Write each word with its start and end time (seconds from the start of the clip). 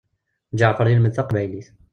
Ǧeɛfer 0.59 0.87
yelmed 0.87 1.13
taqbaylit. 1.13 1.67